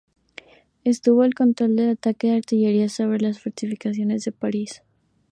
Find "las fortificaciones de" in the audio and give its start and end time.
3.19-4.31